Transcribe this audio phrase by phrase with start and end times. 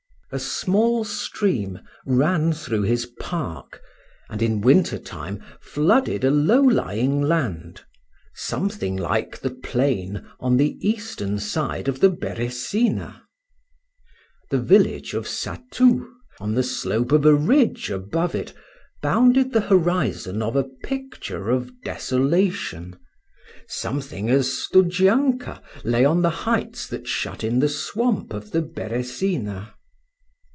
[0.33, 3.81] A small stream ran through his park,
[4.29, 7.81] and in winter time flooded a low lying land,
[8.33, 13.23] something like the plain on the eastern side of the Beresina.
[14.51, 16.07] The village of Satout,
[16.39, 18.53] on the slope of a ridge above it,
[19.01, 22.95] bounded the horizon of a picture of desolation,
[23.67, 29.73] something as Studzianka lay on the heights that shut in the swamp of the Beresina.